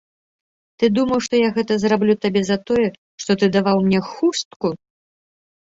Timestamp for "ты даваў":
3.43-3.77